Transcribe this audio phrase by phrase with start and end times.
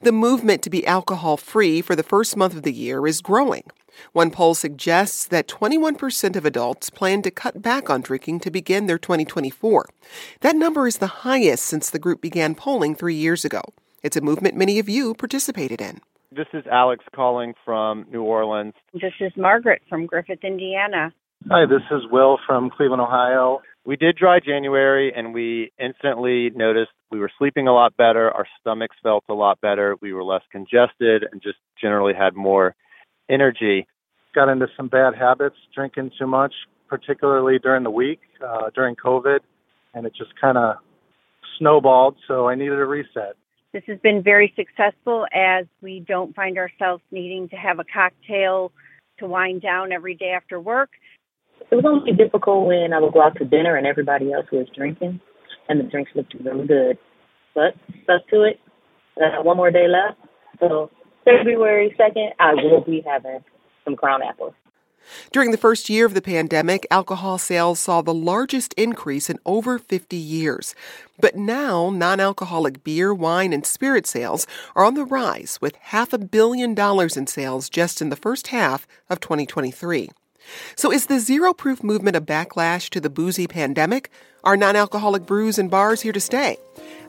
[0.00, 3.64] The movement to be alcohol free for the first month of the year is growing.
[4.12, 8.86] One poll suggests that 21% of adults plan to cut back on drinking to begin
[8.86, 9.86] their 2024.
[10.40, 13.62] That number is the highest since the group began polling three years ago.
[14.02, 16.00] It's a movement many of you participated in.
[16.32, 18.74] This is Alex calling from New Orleans.
[18.94, 21.12] This is Margaret from Griffith, Indiana.
[21.48, 23.62] Hi, this is Will from Cleveland, Ohio.
[23.90, 28.30] We did dry January and we instantly noticed we were sleeping a lot better.
[28.30, 29.96] Our stomachs felt a lot better.
[30.00, 32.76] We were less congested and just generally had more
[33.28, 33.88] energy.
[34.32, 36.54] Got into some bad habits, drinking too much,
[36.86, 39.40] particularly during the week, uh, during COVID,
[39.92, 40.76] and it just kind of
[41.58, 42.14] snowballed.
[42.28, 43.34] So I needed a reset.
[43.72, 48.70] This has been very successful as we don't find ourselves needing to have a cocktail
[49.18, 50.90] to wind down every day after work.
[51.70, 54.66] It was only difficult when I would go out to dinner and everybody else was
[54.74, 55.20] drinking,
[55.68, 56.98] and the drinks looked really good.
[57.54, 58.58] But stuck to it.
[59.18, 60.18] Got one more day left.
[60.58, 60.90] So
[61.24, 63.40] February 2nd, I will be having
[63.84, 64.54] some crown apples.
[65.32, 69.78] During the first year of the pandemic, alcohol sales saw the largest increase in over
[69.78, 70.74] 50 years.
[71.18, 74.46] But now, non alcoholic beer, wine, and spirit sales
[74.76, 78.48] are on the rise, with half a billion dollars in sales just in the first
[78.48, 80.10] half of 2023.
[80.76, 84.10] So, is the zero proof movement a backlash to the boozy pandemic?
[84.44, 86.56] Are non alcoholic brews and bars here to stay?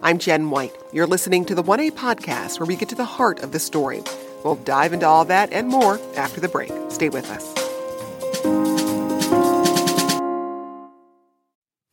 [0.02, 0.75] I'm Jen White.
[0.92, 4.03] You're listening to the 1A podcast where we get to the heart of the story.
[4.44, 6.72] We'll dive into all that and more after the break.
[6.89, 7.62] Stay with us.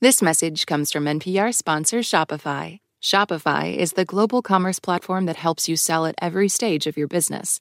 [0.00, 2.78] This message comes from NPR sponsor Shopify.
[3.02, 7.08] Shopify is the global commerce platform that helps you sell at every stage of your
[7.08, 7.60] business.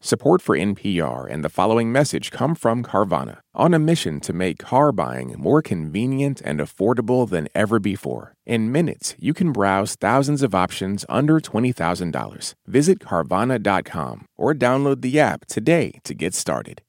[0.00, 4.58] Support for NPR and the following message come from Carvana, on a mission to make
[4.58, 8.32] car buying more convenient and affordable than ever before.
[8.46, 12.54] In minutes, you can browse thousands of options under $20,000.
[12.68, 16.80] Visit Carvana.com or download the app today to get started.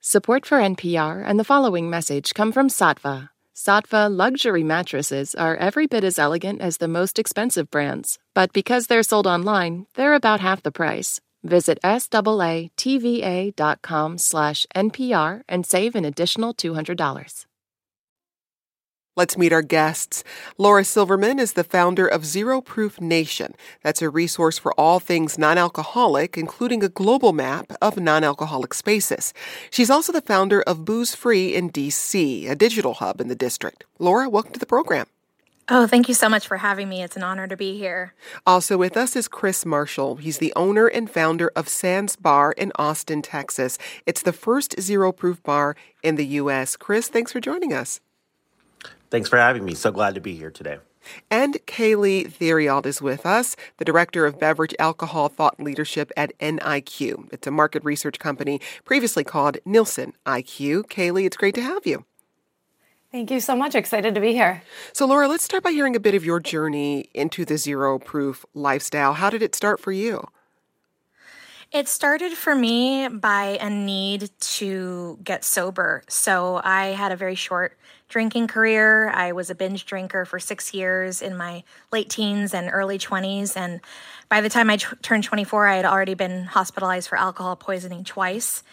[0.00, 3.28] Support for NPR and the following message come from Saatva.
[3.54, 8.86] Saatva luxury mattresses are every bit as elegant as the most expensive brands, but because
[8.86, 11.20] they're sold online, they're about half the price.
[11.44, 12.18] Visit SAATVA.com
[14.18, 17.46] slash NPR and save an additional $200.
[19.16, 20.24] Let's meet our guests.
[20.58, 23.54] Laura Silverman is the founder of Zero Proof Nation.
[23.84, 28.74] That's a resource for all things non alcoholic, including a global map of non alcoholic
[28.74, 29.32] spaces.
[29.70, 33.84] She's also the founder of Booze Free in DC, a digital hub in the district.
[34.00, 35.06] Laura, welcome to the program.
[35.68, 37.02] Oh, thank you so much for having me.
[37.02, 38.12] It's an honor to be here.
[38.46, 40.16] Also with us is Chris Marshall.
[40.16, 43.78] He's the owner and founder of Sans Bar in Austin, Texas.
[44.04, 46.76] It's the first zero proof bar in the U.S.
[46.76, 48.00] Chris, thanks for joining us.
[49.10, 49.74] Thanks for having me.
[49.74, 50.78] So glad to be here today.
[51.30, 57.32] And Kaleigh Theriault is with us, the Director of Beverage Alcohol Thought Leadership at NIQ.
[57.32, 60.88] It's a market research company previously called Nielsen IQ.
[60.88, 62.04] Kaleigh, it's great to have you.
[63.14, 63.76] Thank you so much.
[63.76, 64.64] Excited to be here.
[64.92, 68.44] So, Laura, let's start by hearing a bit of your journey into the zero proof
[68.54, 69.12] lifestyle.
[69.12, 70.26] How did it start for you?
[71.70, 76.02] It started for me by a need to get sober.
[76.08, 79.10] So, I had a very short drinking career.
[79.10, 83.56] I was a binge drinker for six years in my late teens and early 20s.
[83.56, 83.80] And
[84.28, 88.02] by the time I t- turned 24, I had already been hospitalized for alcohol poisoning
[88.02, 88.64] twice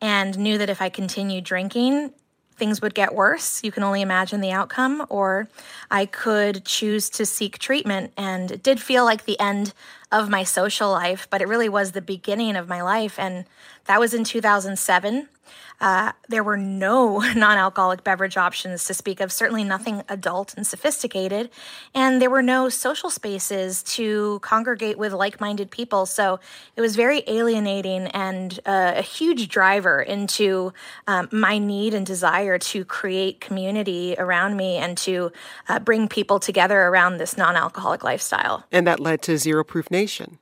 [0.00, 2.14] and knew that if I continued drinking,
[2.60, 3.64] things would get worse.
[3.64, 5.04] You can only imagine the outcome.
[5.08, 5.48] Or
[5.90, 8.12] I could choose to seek treatment.
[8.16, 9.72] And it did feel like the end
[10.12, 13.18] of my social life, but it really was the beginning of my life.
[13.18, 13.46] And
[13.86, 15.28] that was in 2007.
[15.80, 20.66] uh, there were no non alcoholic beverage options to speak of, certainly nothing adult and
[20.66, 21.50] sophisticated.
[21.94, 26.06] And there were no social spaces to congregate with like minded people.
[26.06, 26.38] So
[26.76, 30.72] it was very alienating and uh, a huge driver into
[31.06, 35.32] um, my need and desire to create community around me and to
[35.68, 38.64] uh, bring people together around this non alcoholic lifestyle.
[38.70, 40.38] And that led to Zero Proof Nation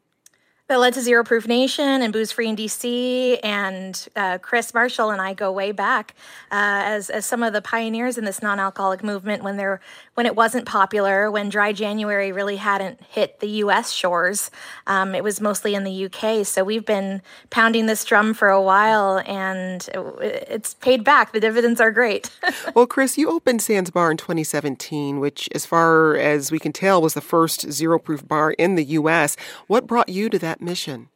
[0.68, 3.40] that led to Zero Proof Nation and Booze Free in DC.
[3.42, 6.14] And uh, Chris Marshall and I go way back
[6.50, 9.80] uh, as, as some of the pioneers in this non-alcoholic movement when there
[10.18, 13.92] when it wasn't popular, when Dry January really hadn't hit the U.S.
[13.92, 14.50] shores.
[14.88, 16.42] Um, it was mostly in the U.K.
[16.42, 21.32] So we've been pounding this drum for a while, and it, it's paid back.
[21.32, 22.36] The dividends are great.
[22.74, 27.00] well, Chris, you opened Sans Bar in 2017, which, as far as we can tell,
[27.00, 29.36] was the first zero proof bar in the U.S.
[29.68, 30.57] What brought you to that?
[30.58, 31.08] That mission?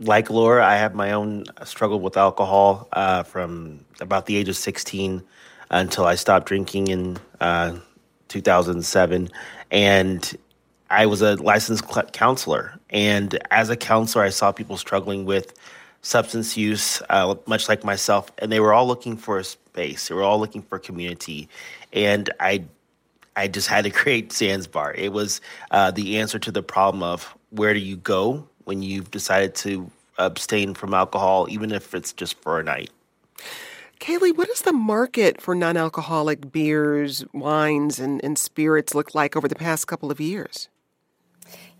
[0.00, 4.56] Like Laura, I have my own struggle with alcohol uh, from about the age of
[4.56, 5.22] 16
[5.70, 7.78] until I stopped drinking in uh,
[8.28, 9.30] 2007.
[9.70, 10.38] And
[10.90, 12.78] I was a licensed counselor.
[12.90, 15.54] And as a counselor, I saw people struggling with
[16.02, 20.08] substance use, uh, much like myself, and they were all looking for a space.
[20.08, 21.48] They were all looking for community.
[21.92, 22.64] And I
[23.36, 24.94] I just had to create Sans Bar.
[24.94, 25.40] It was
[25.70, 29.90] uh, the answer to the problem of where do you go when you've decided to
[30.18, 32.90] abstain from alcohol, even if it's just for a night.
[34.00, 39.36] Kaleigh, what does the market for non alcoholic beers, wines, and, and spirits look like
[39.36, 40.68] over the past couple of years?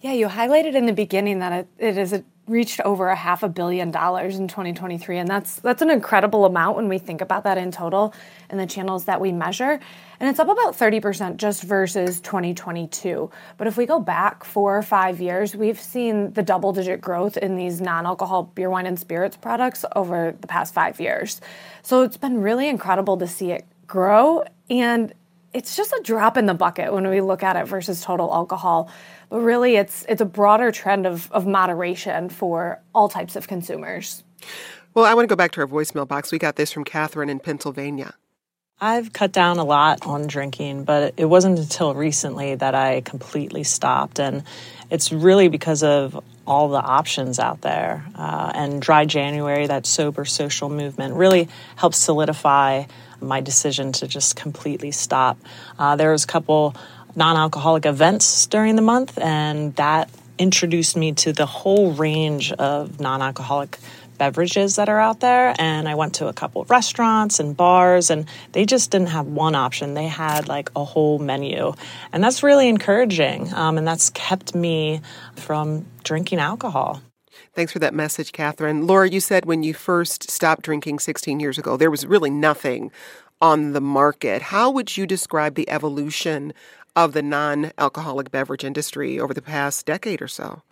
[0.00, 3.42] Yeah, you highlighted in the beginning that it, it is a reached over a half
[3.42, 7.44] a billion dollars in 2023 and that's that's an incredible amount when we think about
[7.44, 8.14] that in total
[8.50, 9.80] and the channels that we measure.
[10.20, 14.82] And it's up about 30% just versus 2022 but if we go back 4 or
[14.82, 19.36] 5 years we've seen the double digit growth in these non-alcohol beer wine and spirits
[19.36, 21.40] products over the past 5 years.
[21.82, 25.12] So it's been really incredible to see it grow and
[25.54, 28.90] it's just a drop in the bucket when we look at it versus total alcohol
[29.34, 34.22] but really it's it's a broader trend of, of moderation for all types of consumers.
[34.94, 36.30] Well, I want to go back to our voicemail box.
[36.30, 38.14] We got this from Catherine in Pennsylvania.
[38.80, 43.64] I've cut down a lot on drinking, but it wasn't until recently that I completely
[43.64, 44.20] stopped.
[44.20, 44.44] And
[44.90, 48.04] it's really because of all the options out there.
[48.14, 52.84] Uh, and Dry January, that sober social movement, really helps solidify
[53.20, 55.38] my decision to just completely stop.
[55.78, 56.74] Uh, there was a couple
[57.16, 63.00] non alcoholic events during the month, and that introduced me to the whole range of
[63.00, 63.78] non alcoholic
[64.18, 65.54] beverages that are out there.
[65.58, 69.54] And I went to a couple restaurants and bars, and they just didn't have one
[69.54, 69.94] option.
[69.94, 71.74] They had like a whole menu.
[72.12, 73.52] And that's really encouraging.
[73.54, 75.00] Um, and that's kept me
[75.36, 77.02] from drinking alcohol.
[77.54, 78.84] Thanks for that message, Catherine.
[78.84, 82.90] Laura, you said when you first stopped drinking 16 years ago, there was really nothing
[83.40, 84.42] on the market.
[84.42, 86.52] How would you describe the evolution
[86.96, 90.62] of the non alcoholic beverage industry over the past decade or so?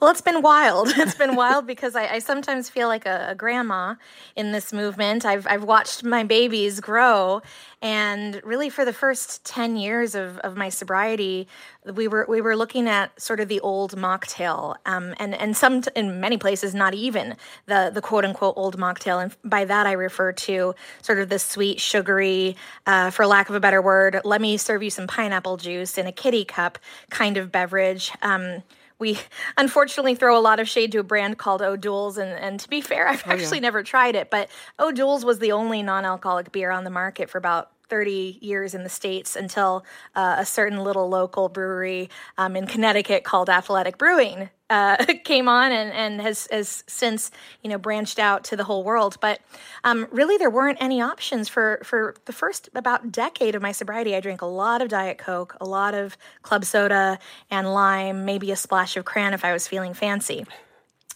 [0.00, 0.88] Well, it's been wild.
[0.98, 3.94] It's been wild because I, I sometimes feel like a, a, grandma
[4.36, 5.24] in this movement.
[5.24, 7.40] I've I've watched my babies grow,
[7.80, 11.48] and really for the first ten years of, of my sobriety,
[11.84, 15.82] we were we were looking at sort of the old mocktail, um, and and some
[15.96, 17.36] in many places not even
[17.66, 21.38] the the quote unquote old mocktail, and by that I refer to sort of the
[21.38, 22.56] sweet, sugary,
[22.86, 26.06] uh, for lack of a better word, let me serve you some pineapple juice in
[26.06, 26.78] a kitty cup
[27.10, 28.12] kind of beverage.
[28.22, 28.62] Um,
[28.98, 29.18] we
[29.56, 32.80] unfortunately throw a lot of shade to a brand called O'Doul's, and, and to be
[32.80, 33.62] fair, I've oh, actually yeah.
[33.62, 34.48] never tried it, but
[34.78, 38.88] O'Doul's was the only non-alcoholic beer on the market for about 30 years in the
[38.88, 39.84] States until
[40.14, 45.72] uh, a certain little local brewery um, in Connecticut called Athletic Brewing uh, came on
[45.72, 47.30] and, and has, has since,
[47.62, 49.16] you know, branched out to the whole world.
[49.20, 49.40] But
[49.84, 54.14] um, really, there weren't any options for, for the first about decade of my sobriety.
[54.14, 57.18] I drank a lot of Diet Coke, a lot of club soda
[57.50, 60.44] and lime, maybe a splash of cran if I was feeling fancy.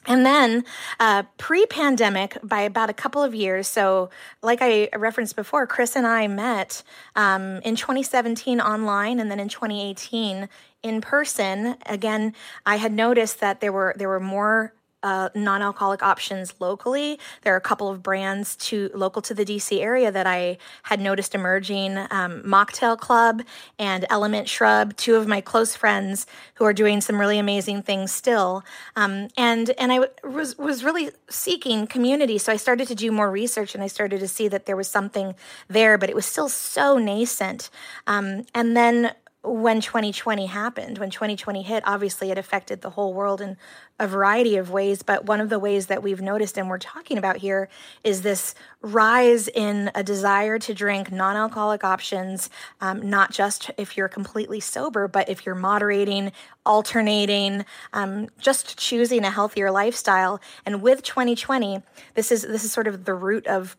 [0.07, 0.65] And then,
[0.99, 4.11] uh, pre pandemic, by about a couple of years, so
[4.43, 6.83] like I referenced before, Chris and I met
[7.15, 10.49] um, in 2017 online and then in 2018
[10.83, 11.77] in person.
[11.87, 12.35] Again,
[12.67, 17.19] I had noticed that there were there were more uh, non-alcoholic options locally.
[17.43, 21.01] There are a couple of brands to local to the DC area that I had
[21.01, 23.43] noticed emerging: um, Mocktail Club
[23.79, 28.13] and Element Shrub, two of my close friends who are doing some really amazing things
[28.13, 28.65] still.
[28.95, 33.31] Um, and and I was was really seeking community, so I started to do more
[33.31, 35.35] research, and I started to see that there was something
[35.69, 37.71] there, but it was still so nascent.
[38.07, 39.13] Um, and then
[39.45, 40.99] when 2020 happened.
[40.99, 43.57] When 2020 hit, obviously it affected the whole world in
[43.99, 45.03] a variety of ways.
[45.03, 47.69] But one of the ways that we've noticed and we're talking about here
[48.05, 53.97] is this rise in a desire to drink non alcoholic options, um, not just if
[53.97, 56.31] you're completely sober, but if you're moderating,
[56.65, 60.41] alternating, um, just choosing a healthier lifestyle.
[60.65, 61.83] And with 2020,
[62.15, 63.77] this is this is sort of the root of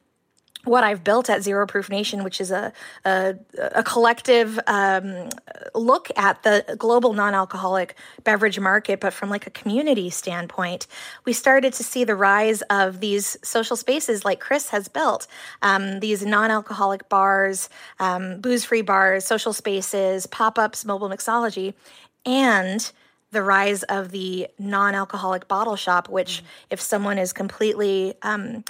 [0.66, 2.72] what I've built at Zero Proof Nation, which is a
[3.06, 5.30] a, a collective um,
[5.76, 10.88] look at the global non-alcoholic beverage market, but from like a community standpoint,
[11.26, 15.28] we started to see the rise of these social spaces like Chris has built,
[15.62, 21.74] um, these non-alcoholic bars, um, booze-free bars, social spaces, pop-ups, mobile mixology,
[22.26, 22.92] and
[23.32, 26.46] the rise of the non-alcoholic bottle shop, which, mm-hmm.
[26.70, 28.64] if someone is completely um,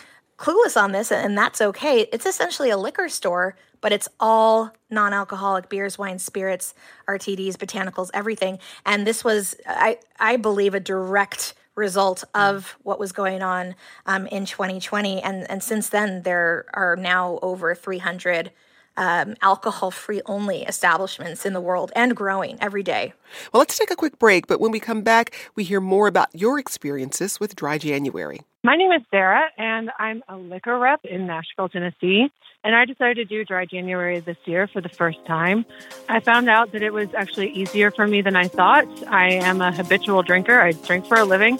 [0.44, 2.02] clueless on this, and that's okay.
[2.12, 6.74] It's essentially a liquor store, but it's all non alcoholic beers, wines, spirits,
[7.08, 8.60] RTDs, botanicals, everything.
[8.86, 14.28] And this was, I, I believe, a direct result of what was going on um,
[14.28, 15.22] in 2020.
[15.22, 18.52] And, and since then, there are now over 300
[18.98, 23.14] um, alcohol free only establishments in the world and growing every day.
[23.52, 26.30] Well, let's take a quick break, but when we come back, we hear more about
[26.34, 28.42] your experiences with Dry January.
[28.66, 32.32] My name is Sarah, and I'm a liquor rep in Nashville, Tennessee.
[32.64, 35.66] And I decided to do Dry January this year for the first time.
[36.08, 38.88] I found out that it was actually easier for me than I thought.
[39.08, 41.60] I am a habitual drinker, I drink for a living.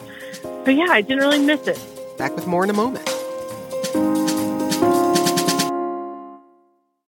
[0.64, 1.78] But yeah, I didn't really miss it.
[2.18, 3.10] Back with more in a moment.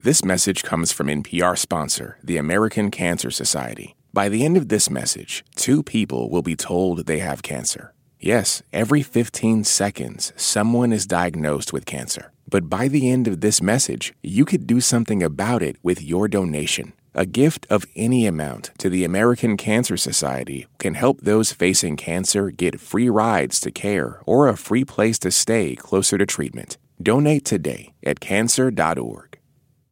[0.04, 3.94] This message comes from NPR sponsor, the American Cancer Society.
[4.12, 7.94] By the end of this message, two people will be told they have cancer.
[8.18, 12.32] Yes, every 15 seconds, someone is diagnosed with cancer.
[12.48, 16.26] But by the end of this message, you could do something about it with your
[16.26, 16.94] donation.
[17.14, 22.50] A gift of any amount to the American Cancer Society can help those facing cancer
[22.50, 26.76] get free rides to care or a free place to stay closer to treatment.
[27.00, 29.31] Donate today at cancer.org.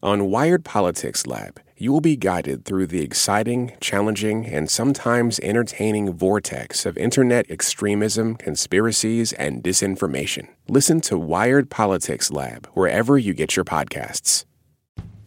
[0.00, 6.12] On Wired Politics Lab, you will be guided through the exciting, challenging, and sometimes entertaining
[6.12, 10.46] vortex of internet extremism, conspiracies, and disinformation.
[10.68, 14.44] Listen to Wired Politics Lab wherever you get your podcasts.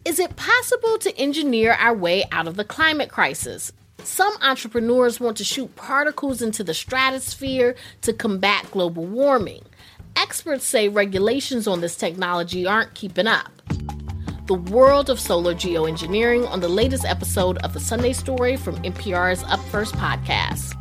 [0.06, 3.72] Is it possible to engineer our way out of the climate crisis?
[4.04, 9.64] Some entrepreneurs want to shoot particles into the stratosphere to combat global warming.
[10.16, 13.61] Experts say regulations on this technology aren't keeping up
[14.52, 19.42] the world of solar geoengineering on the latest episode of the Sunday Story from NPR's
[19.44, 20.76] Up First podcast.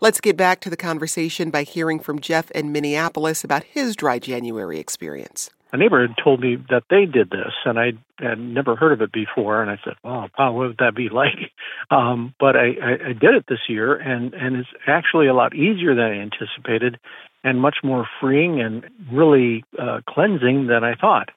[0.00, 4.18] Let's get back to the conversation by hearing from Jeff in Minneapolis about his dry
[4.18, 5.50] January experience.
[5.70, 9.02] A neighbor had told me that they did this, and I had never heard of
[9.02, 9.60] it before.
[9.60, 11.52] And I said, "Well, wow, what would that be like?"
[11.90, 15.54] Um, but I, I, I did it this year, and and it's actually a lot
[15.54, 16.98] easier than I anticipated
[17.44, 21.30] and much more freeing and really uh, cleansing than I thought.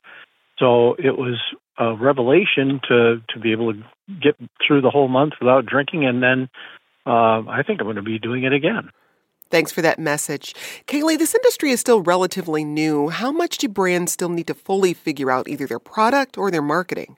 [0.58, 1.40] So it was
[1.78, 3.80] a revelation to to be able to
[4.22, 6.50] get through the whole month without drinking, and then
[7.06, 8.90] uh, I think I'm going to be doing it again.
[9.50, 10.56] Thanks for that message.
[10.88, 13.10] Kaleigh, this industry is still relatively new.
[13.10, 16.62] How much do brands still need to fully figure out either their product or their
[16.62, 17.18] marketing?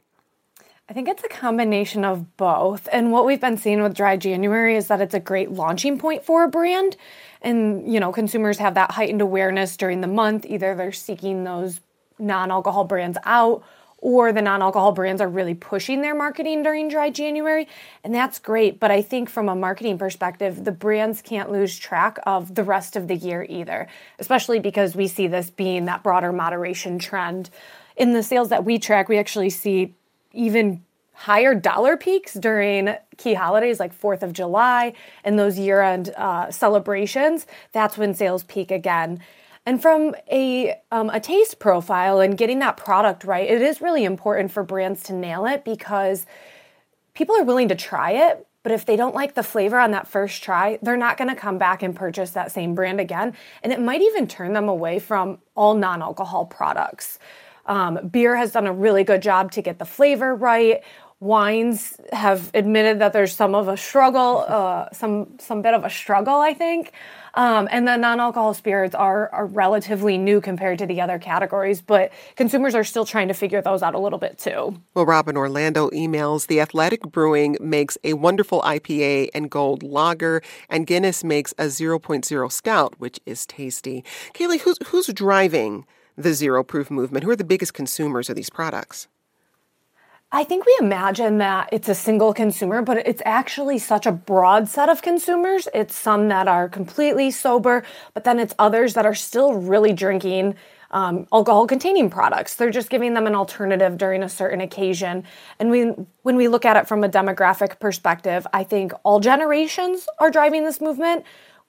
[0.90, 2.90] I think it's a combination of both.
[2.92, 6.26] And what we've been seeing with Dry January is that it's a great launching point
[6.26, 6.98] for a brand.
[7.42, 10.46] And, you know, consumers have that heightened awareness during the month.
[10.46, 11.80] Either they're seeking those
[12.20, 13.64] non alcohol brands out
[13.98, 17.70] or the non alcohol brands are really pushing their marketing during dry January.
[18.04, 18.82] And that's great.
[18.82, 22.98] But I think from a marketing perspective, the brands can't lose track of the rest
[22.98, 23.88] of the year either,
[24.20, 27.50] especially because we see this being that broader moderation trend.
[27.96, 29.96] In the sales that we track, we actually see
[30.34, 36.10] even higher dollar peaks during key holidays like 4th of July and those year end
[36.18, 37.46] uh, celebrations.
[37.72, 39.20] That's when sales peak again.
[39.66, 44.04] And from a, um, a taste profile and getting that product right, it is really
[44.04, 46.26] important for brands to nail it because
[47.14, 48.46] people are willing to try it.
[48.64, 51.36] But if they don't like the flavor on that first try, they're not going to
[51.36, 53.34] come back and purchase that same brand again.
[53.62, 57.20] And it might even turn them away from all non alcohol products.
[57.66, 60.84] Um, beer has done a really good job to get the flavor right.
[61.20, 65.90] Wines have admitted that there's some of a struggle, uh, some some bit of a
[65.90, 66.92] struggle, I think.
[67.36, 72.12] Um, and the non-alcohol spirits are, are relatively new compared to the other categories, but
[72.36, 74.80] consumers are still trying to figure those out a little bit too.
[74.94, 80.86] Well, Robin Orlando emails The Athletic Brewing makes a wonderful IPA and gold lager, and
[80.86, 84.04] Guinness makes a 0.0 stout, which is tasty.
[84.36, 85.86] Kaleigh, who's, who's driving
[86.18, 87.24] the zero proof movement?
[87.24, 89.08] Who are the biggest consumers of these products?
[90.36, 94.68] I think we imagine that it's a single consumer, but it's actually such a broad
[94.68, 95.68] set of consumers.
[95.76, 97.84] It's some that are completely sober,
[98.16, 100.56] but then it's others that are still really drinking
[100.90, 102.56] um, alcohol containing products.
[102.56, 105.24] They're just giving them an alternative during a certain occasion.
[105.60, 105.92] And we,
[106.24, 110.64] when we look at it from a demographic perspective, I think all generations are driving
[110.64, 111.26] this movement.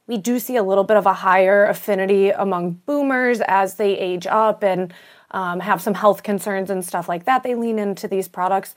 [0.06, 4.26] We do see a little bit of a higher affinity among boomers as they age
[4.26, 4.92] up and
[5.30, 8.74] um, have some health concerns and stuff like that, they lean into these products.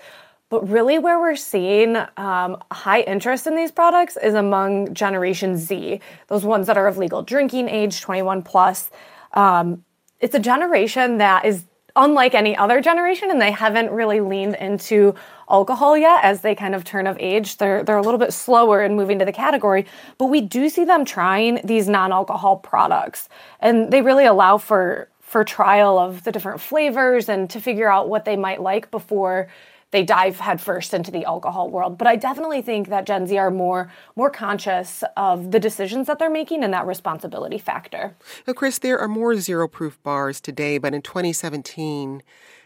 [0.50, 6.00] But really, where we're seeing um, high interest in these products is among Generation Z,
[6.28, 8.90] those ones that are of legal drinking age, 21 plus.
[9.34, 9.84] Um,
[10.20, 11.66] it's a generation that is
[11.98, 15.16] unlike any other generation, and they haven't really leaned into
[15.50, 17.58] alcohol yet as they kind of turn of age.
[17.58, 19.86] They're they're a little bit slower in moving to the category,
[20.18, 23.28] but we do see them trying these non-alcohol products,
[23.60, 28.08] and they really allow for for trial of the different flavors and to figure out
[28.08, 29.50] what they might like before
[29.92, 31.98] they dive headfirst into the alcohol world.
[31.98, 36.20] But I definitely think that Gen Z are more more conscious of the decisions that
[36.20, 38.16] they're making and that responsibility factor.
[38.46, 42.22] Now, Chris, there are more zero proof bars today, but in 2017,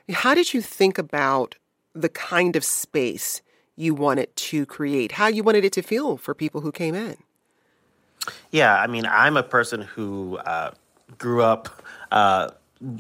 [0.10, 1.56] how did you think about
[1.94, 3.42] the kind of space
[3.76, 5.14] you wanted to create?
[5.14, 7.18] How you wanted it to feel for people who came in?
[8.52, 10.72] Yeah, I mean, I'm a person who uh,
[11.18, 12.50] grew up uh,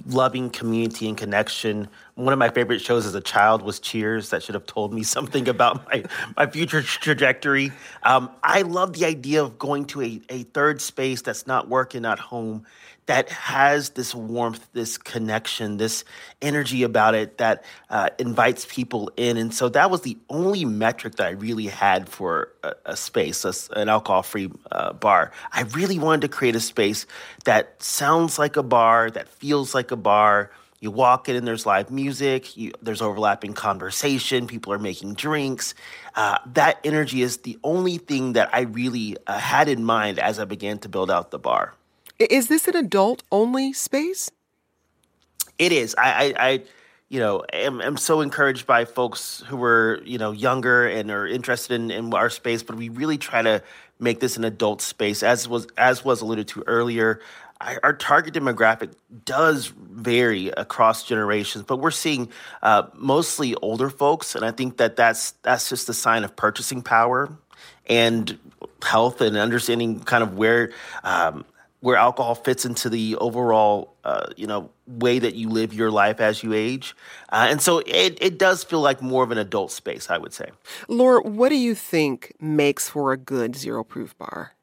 [0.07, 1.87] loving community and connection.
[2.21, 4.29] One of my favorite shows as a child was Cheers.
[4.29, 6.03] That should have told me something about my,
[6.37, 7.71] my future trajectory.
[8.03, 11.95] Um, I love the idea of going to a, a third space that's not work
[11.95, 12.65] and not home
[13.07, 16.05] that has this warmth, this connection, this
[16.41, 19.37] energy about it that uh, invites people in.
[19.37, 23.43] And so that was the only metric that I really had for a, a space,
[23.43, 25.31] a, an alcohol free uh, bar.
[25.51, 27.07] I really wanted to create a space
[27.45, 30.51] that sounds like a bar, that feels like a bar.
[30.81, 35.75] You walk in and there's live music, you, there's overlapping conversation, people are making drinks.
[36.15, 40.39] Uh, that energy is the only thing that I really uh, had in mind as
[40.39, 41.75] I began to build out the bar.
[42.17, 44.31] Is this an adult only space?
[45.59, 45.93] It is.
[45.99, 46.63] I, I, I
[47.09, 51.27] you know, am, am so encouraged by folks who are, you know, younger and are
[51.27, 53.61] interested in, in our space, but we really try to
[53.99, 57.19] make this an adult space, as was as was alluded to earlier.
[57.83, 58.93] Our target demographic
[59.25, 62.29] does vary across generations, but we're seeing
[62.63, 66.81] uh, mostly older folks, and I think that that's that's just a sign of purchasing
[66.81, 67.29] power
[67.87, 68.37] and
[68.83, 70.71] health and understanding kind of where
[71.03, 71.45] um,
[71.81, 76.19] where alcohol fits into the overall, uh, you know, way that you live your life
[76.19, 76.95] as you age.
[77.29, 80.31] Uh, and so it, it does feel like more of an adult space, I would
[80.33, 80.51] say.
[80.87, 84.53] Laura, what do you think makes for a good zero proof bar?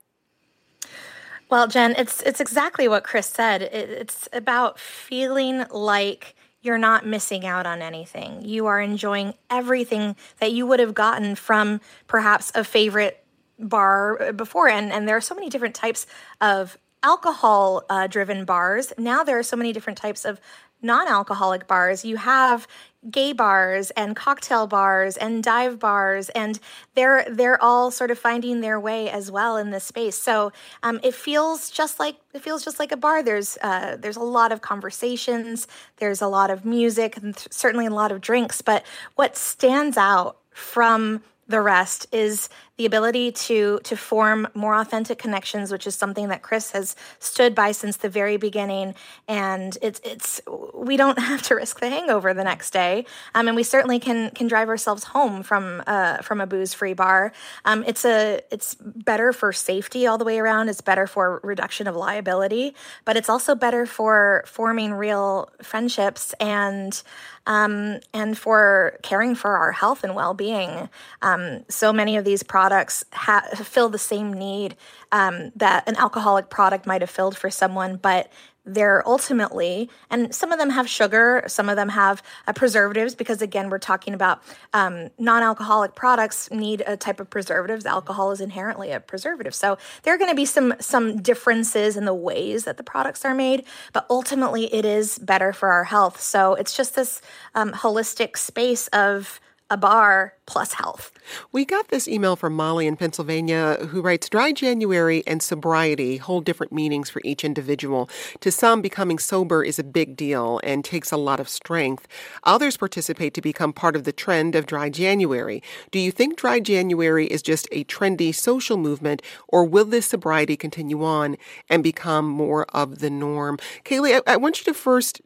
[1.51, 3.63] Well, Jen, it's it's exactly what Chris said.
[3.63, 8.45] It, it's about feeling like you're not missing out on anything.
[8.45, 13.25] You are enjoying everything that you would have gotten from perhaps a favorite
[13.59, 16.07] bar before and and there are so many different types
[16.41, 18.93] of alcohol uh, driven bars.
[18.99, 20.41] Now there are so many different types of
[20.83, 22.05] non-alcoholic bars.
[22.05, 22.67] You have
[23.11, 26.59] gay bars and cocktail bars and dive bars and
[26.95, 30.51] they're they're all sort of finding their way as well in this space so
[30.83, 34.23] um, it feels just like it feels just like a bar there's uh, there's a
[34.23, 38.61] lot of conversations there's a lot of music and th- certainly a lot of drinks
[38.63, 45.19] but what stands out from the rest is the ability to to form more authentic
[45.19, 48.95] connections which is something that Chris has stood by since the very beginning.
[49.27, 50.41] And it's it's
[50.75, 53.05] we don't have to risk the hangover the next day.
[53.35, 56.95] Um, and we certainly can can drive ourselves home from uh, from a booze free
[56.95, 57.33] bar.
[57.65, 60.69] Um, it's a it's better for safety all the way around.
[60.69, 67.03] It's better for reduction of liability but it's also better for forming real friendships and
[67.49, 70.89] um, and for caring for our health and well-being.
[71.23, 74.77] Um, so many of these products products ha- fill the same need
[75.11, 78.31] um, that an alcoholic product might have filled for someone, but
[78.69, 83.43] they're ultimately, and some of them have sugar, some of them have uh, preservatives, because
[83.43, 84.43] again, we're talking about
[84.75, 87.87] um, non alcoholic products need a type of preservatives.
[87.87, 89.55] Alcohol is inherently a preservative.
[89.55, 93.25] So there are going to be some, some differences in the ways that the products
[93.25, 96.21] are made, but ultimately it is better for our health.
[96.21, 97.21] So it's just this
[97.55, 101.13] um, holistic space of a bar plus health.
[101.53, 106.47] We got this email from Molly in Pennsylvania who writes Dry January and sobriety hold
[106.47, 108.09] different meanings for each individual.
[108.41, 112.09] To some, becoming sober is a big deal and takes a lot of strength.
[112.45, 115.63] Others participate to become part of the trend of Dry January.
[115.91, 120.57] Do you think Dry January is just a trendy social movement, or will this sobriety
[120.57, 121.37] continue on
[121.69, 123.59] and become more of the norm?
[123.85, 125.21] Kaleigh, I, I want you to first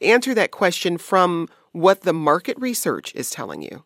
[0.00, 3.84] answer that question from what the market research is telling you.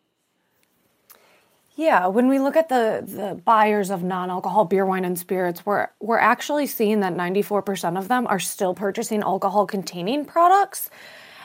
[1.75, 5.87] Yeah, when we look at the, the buyers of non-alcohol beer, wine, and spirits, we're
[5.99, 10.91] we're actually seeing that 94% of them are still purchasing alcohol-containing products.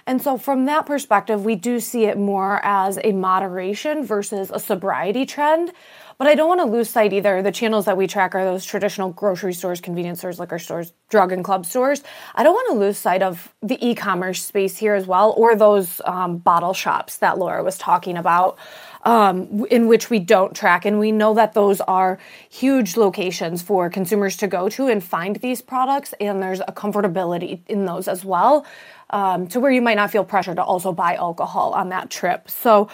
[0.06, 4.58] And so from that perspective, we do see it more as a moderation versus a
[4.58, 5.72] sobriety trend.
[6.18, 7.42] But I don't want to lose sight either.
[7.42, 11.30] The channels that we track are those traditional grocery stores, convenience stores, liquor stores, drug
[11.30, 12.02] and club stores.
[12.34, 15.54] I don't want to lose sight of the e commerce space here as well, or
[15.54, 18.58] those um, bottle shops that Laura was talking about.
[19.04, 20.84] Um, in which we don't track.
[20.84, 22.18] And we know that those are
[22.50, 26.14] huge locations for consumers to go to and find these products.
[26.20, 28.66] And there's a comfortability in those as well,
[29.10, 32.50] um, to where you might not feel pressure to also buy alcohol on that trip.
[32.50, 32.88] So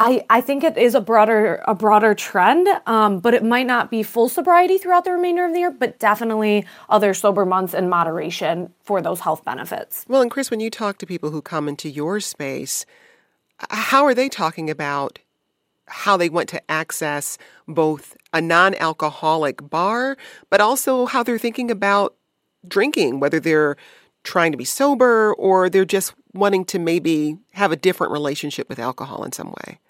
[0.00, 3.90] I, I think it is a broader a broader trend, um, but it might not
[3.90, 7.88] be full sobriety throughout the remainder of the year, but definitely other sober months in
[7.88, 10.04] moderation for those health benefits.
[10.08, 12.86] Well, and Chris, when you talk to people who come into your space,
[13.70, 15.18] how are they talking about
[15.86, 20.16] how they want to access both a non-alcoholic bar,
[20.48, 22.14] but also how they're thinking about
[22.66, 23.76] drinking, whether they're
[24.22, 28.78] trying to be sober or they're just wanting to maybe have a different relationship with
[28.78, 29.80] alcohol in some way?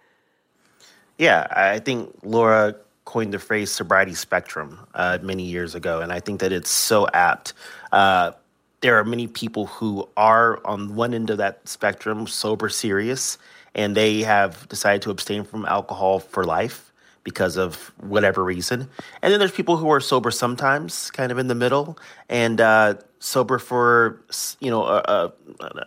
[1.18, 6.20] Yeah, I think Laura coined the phrase sobriety spectrum uh, many years ago, and I
[6.20, 7.54] think that it's so apt.
[7.90, 8.32] Uh,
[8.80, 13.36] there are many people who are on one end of that spectrum, sober serious,
[13.74, 16.87] and they have decided to abstain from alcohol for life
[17.28, 18.88] because of whatever reason.
[19.20, 21.98] And then there's people who are sober sometimes, kind of in the middle,
[22.30, 24.24] and uh, sober for
[24.60, 25.32] you know a, a,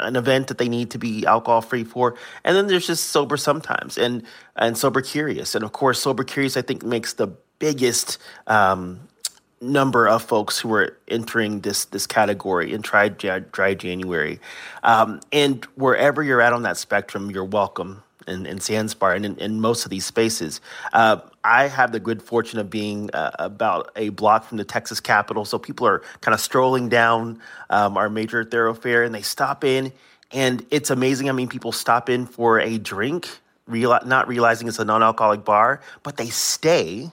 [0.02, 2.16] an event that they need to be alcohol free for.
[2.44, 4.24] And then there's just sober sometimes, and
[4.56, 5.56] and sober curious.
[5.56, 7.28] And of course, sober curious I think makes the
[7.58, 9.08] biggest um,
[9.62, 14.40] number of folks who are entering this this category in dry, dry January.
[14.84, 19.26] Um, and wherever you're at on that spectrum, you're welcome in, in Sans Bar and
[19.26, 20.62] in, in most of these spaces.
[20.94, 25.00] Uh, I have the good fortune of being uh, about a block from the Texas
[25.00, 29.64] Capitol, so people are kind of strolling down um, our major thoroughfare and they stop
[29.64, 29.92] in,
[30.32, 31.30] and it's amazing.
[31.30, 33.28] I mean, people stop in for a drink,
[33.68, 37.12] real- not realizing it's a non alcoholic bar, but they stay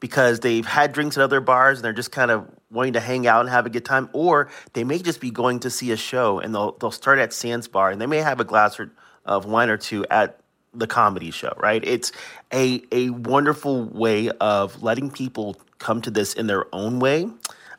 [0.00, 3.26] because they've had drinks at other bars and they're just kind of wanting to hang
[3.26, 5.96] out and have a good time, or they may just be going to see a
[5.96, 8.90] show and they'll they'll start at Sans Bar and they may have a glass or
[9.24, 10.40] of wine or two at
[10.72, 11.82] the comedy show, right?
[11.84, 12.12] It's
[12.52, 17.28] a a wonderful way of letting people come to this in their own way,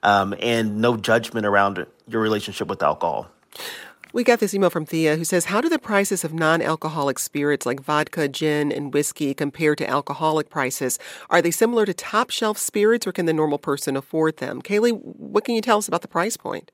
[0.04, 3.30] um, and no judgment around your relationship with alcohol.
[4.14, 7.18] We got this email from Thea who says, How do the prices of non alcoholic
[7.18, 11.00] spirits like vodka, gin, and whiskey compare to alcoholic prices?
[11.30, 14.62] Are they similar to top shelf spirits or can the normal person afford them?
[14.62, 16.72] Kaleigh, what can you tell us about the price point?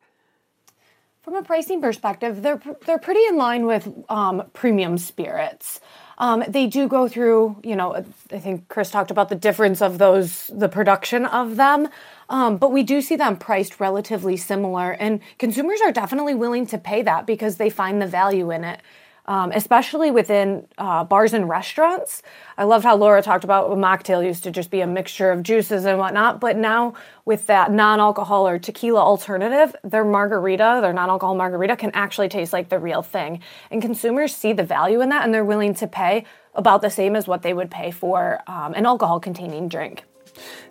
[1.27, 5.81] From a pricing perspective, they're they're pretty in line with um, premium spirits.
[6.19, 7.95] Um, they do go through, you know,
[8.31, 11.89] I think Chris talked about the difference of those, the production of them.
[12.29, 16.77] Um, but we do see them priced relatively similar, and consumers are definitely willing to
[16.77, 18.79] pay that because they find the value in it
[19.27, 22.21] um, especially within uh, bars and restaurants.
[22.57, 25.43] I loved how Laura talked about a mocktail used to just be a mixture of
[25.43, 26.93] juices and whatnot, but now
[27.25, 32.69] with that non-alcohol or tequila alternative, their margarita, their non-alcohol margarita, can actually taste like
[32.69, 36.25] the real thing, and consumers see the value in that, and they're willing to pay
[36.55, 40.03] about the same as what they would pay for um, an alcohol-containing drink.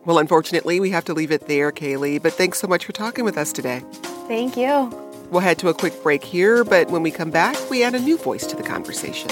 [0.05, 2.23] Well, unfortunately, we have to leave it there, Kaleigh.
[2.23, 3.83] But thanks so much for talking with us today.
[4.29, 5.06] Thank you.
[5.31, 8.01] We'll head to a quick break here, but when we come back, we add a
[8.01, 9.31] new voice to the conversation.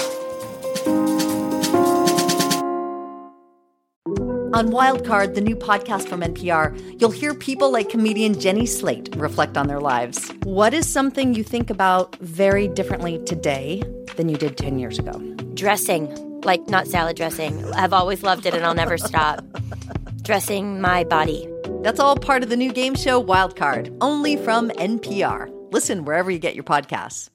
[4.55, 9.57] On Wildcard, the new podcast from NPR, you'll hear people like comedian Jenny Slate reflect
[9.57, 10.31] on their lives.
[10.43, 13.83] What is something you think about very differently today
[14.15, 15.11] than you did 10 years ago?
[15.55, 16.07] Dressing,
[16.45, 17.65] like not salad dressing.
[17.73, 19.43] I've always loved it and I'll never stop.
[20.21, 21.49] Dressing my body.
[21.81, 25.54] That's all part of the new game show Wildcard, only from NPR.
[25.75, 27.29] Listen wherever you get your podcasts.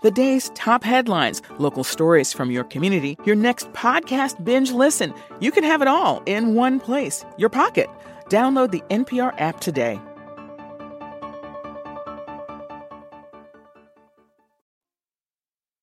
[0.00, 5.12] The day's top headlines, local stories from your community, your next podcast binge listen.
[5.40, 7.90] You can have it all in one place, your pocket.
[8.30, 10.00] Download the NPR app today.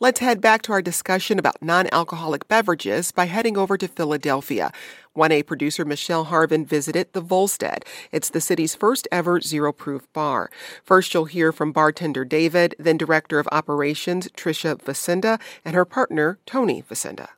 [0.04, 4.74] Let's head back to our discussion about non alcoholic beverages by heading over to Philadelphia.
[5.16, 7.86] 1A producer Michelle Harvin visited the Volstead.
[8.12, 10.52] It's the city's first ever zero proof bar.
[10.84, 16.38] First, you'll hear from bartender David, then Director of Operations Trisha Vasinda, and her partner
[16.46, 17.30] Tony Vasinda.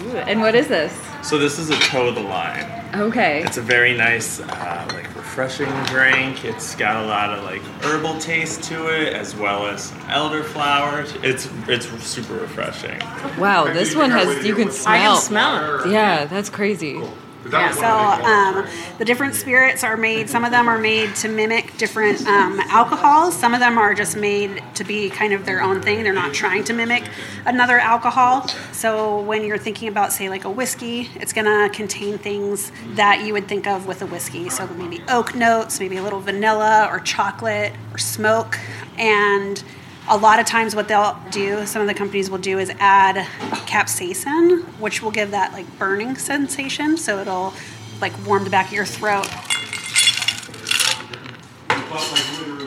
[0.00, 1.15] Ooh, and what is this?
[1.26, 2.70] So this is a toe of the line.
[2.94, 3.42] Okay.
[3.42, 6.44] It's a very nice, uh, like refreshing drink.
[6.44, 11.20] It's got a lot of like herbal taste to it, as well as some elderflowers.
[11.24, 13.00] It's it's super refreshing.
[13.40, 14.94] Wow, this one has you can smell.
[14.94, 15.90] I can smell it.
[15.90, 17.02] Yeah, that's crazy.
[17.50, 18.66] Yeah, so um,
[18.98, 23.36] the different spirits are made, some of them are made to mimic different um, alcohols.
[23.36, 26.02] Some of them are just made to be kind of their own thing.
[26.02, 27.04] They're not trying to mimic
[27.44, 28.48] another alcohol.
[28.72, 33.24] So when you're thinking about, say, like a whiskey, it's going to contain things that
[33.24, 34.48] you would think of with a whiskey.
[34.48, 38.58] So maybe oak notes, maybe a little vanilla or chocolate or smoke.
[38.98, 39.62] And
[40.08, 43.16] a lot of times what they'll do some of the companies will do is add
[43.66, 47.52] capsaicin which will give that like burning sensation so it'll
[48.00, 49.26] like warm the back of your throat.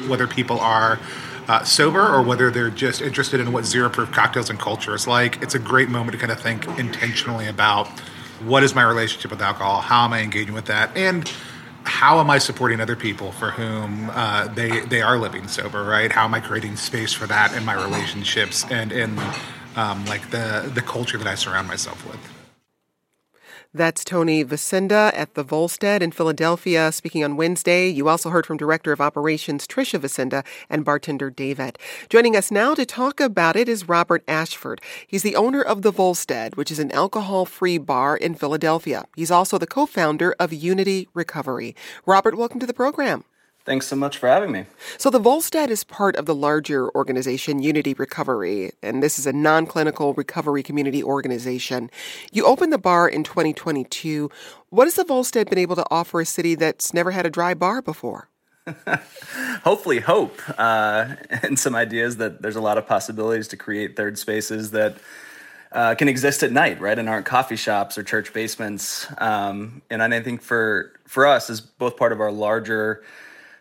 [0.07, 0.99] Whether people are
[1.47, 5.07] uh, sober or whether they're just interested in what zero proof cocktails and culture is
[5.07, 7.87] like it's a great moment to kind of think intentionally about
[8.45, 9.81] what is my relationship with alcohol?
[9.81, 10.95] How am i engaging with that?
[10.95, 11.31] And
[11.89, 15.83] how am I supporting other people for whom uh, they they are living sober?
[15.83, 16.11] Right?
[16.11, 19.19] How am I creating space for that in my relationships and in
[19.75, 22.38] um, like the the culture that I surround myself with?
[23.71, 27.87] That's Tony Vasinda at the Volstead in Philadelphia speaking on Wednesday.
[27.87, 31.77] You also heard from Director of Operations Trisha Vasinda and bartender David.
[32.09, 34.81] Joining us now to talk about it is Robert Ashford.
[35.05, 39.05] He's the owner of the Volstead, which is an alcohol-free bar in Philadelphia.
[39.15, 41.75] He's also the co-founder of Unity Recovery.
[42.07, 43.23] Robert, welcome to the program.
[43.69, 44.65] Thanks so much for having me.
[44.97, 49.31] So, the Volstead is part of the larger organization, Unity Recovery, and this is a
[49.31, 51.91] non clinical recovery community organization.
[52.31, 54.31] You opened the bar in 2022.
[54.69, 57.53] What has the Volstead been able to offer a city that's never had a dry
[57.53, 58.27] bar before?
[59.63, 64.17] Hopefully, hope uh, and some ideas that there's a lot of possibilities to create third
[64.17, 64.97] spaces that
[65.73, 69.05] uh, can exist at night, right, and aren't coffee shops or church basements.
[69.19, 73.03] Um, and I think for for us, as both part of our larger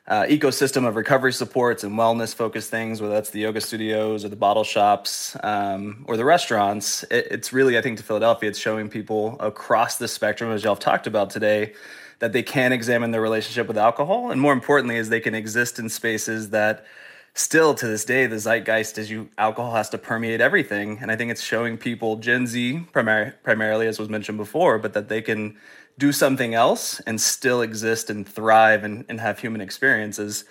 [0.08, 4.30] uh, ecosystem of recovery supports and wellness focused things, whether that's the yoga studios or
[4.30, 7.02] the bottle shops um, or the restaurants.
[7.04, 10.74] It, it's really, I think, to Philadelphia, it's showing people across the spectrum, as y'all
[10.74, 11.74] have talked about today,
[12.20, 14.30] that they can examine their relationship with alcohol.
[14.30, 16.86] And more importantly, is they can exist in spaces that
[17.34, 20.98] still to this day, the zeitgeist is you alcohol has to permeate everything.
[21.02, 24.94] And I think it's showing people, Gen Z primar- primarily, as was mentioned before, but
[24.94, 25.56] that they can
[25.98, 30.44] do something else and still exist and thrive and, and have human experiences.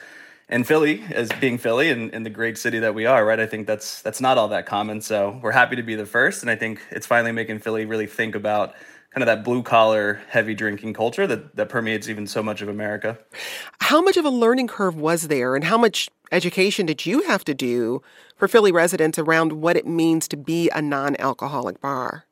[0.50, 3.40] And Philly, as being Philly and, and the great city that we are, right?
[3.40, 5.02] I think that's that's not all that common.
[5.02, 8.08] So we're happy to be the first, and I think it's finally making Philly really
[8.08, 8.74] think about
[9.12, 12.70] kind of that blue collar, heavy drinking culture that that permeates even so much of
[12.70, 13.18] America.
[13.82, 17.44] How much of a learning curve was there, and how much education did you have
[17.46, 18.02] to do
[18.38, 22.27] for Philly residents around what it means to be a non-alcoholic bar?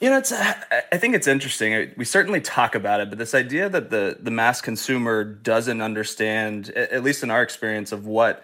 [0.00, 0.32] You know, it's.
[0.32, 1.92] I think it's interesting.
[1.98, 6.70] We certainly talk about it, but this idea that the the mass consumer doesn't understand,
[6.70, 8.42] at least in our experience, of what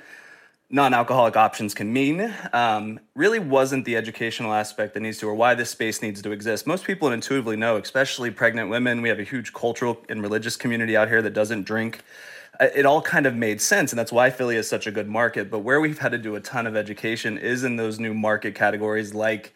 [0.69, 5.55] non-alcoholic options can mean, um, really wasn't the educational aspect that needs to, or why
[5.55, 6.67] this space needs to exist.
[6.67, 9.01] Most people intuitively know, especially pregnant women.
[9.01, 12.03] We have a huge cultural and religious community out here that doesn't drink.
[12.61, 15.51] It all kind of made sense, and that's why Philly is such a good market.
[15.51, 18.55] But where we've had to do a ton of education is in those new market
[18.55, 19.55] categories like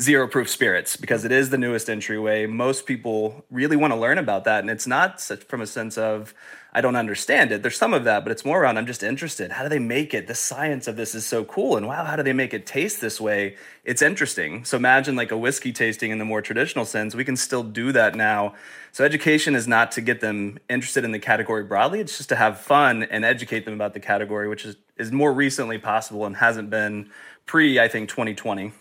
[0.00, 2.46] zero proof spirits because it is the newest entryway.
[2.46, 4.60] Most people really want to learn about that.
[4.60, 6.32] And it's not from a sense of,
[6.72, 7.62] I don't understand it.
[7.62, 9.50] There's some of that, but it's more around, I'm just interested.
[9.50, 10.26] How do they make it?
[10.26, 11.76] The science of this is so cool.
[11.76, 13.56] And wow, how do they make it taste this way?
[13.84, 14.64] It's interesting.
[14.64, 17.14] So imagine like a whiskey tasting in the more traditional sense.
[17.14, 18.54] We can still do that now.
[18.92, 22.00] So education is not to get them interested in the category broadly.
[22.00, 25.32] It's just to have fun and educate them about the category, which is, is more
[25.32, 27.10] recently possible and hasn't been
[27.46, 28.72] pre, I think, 2020.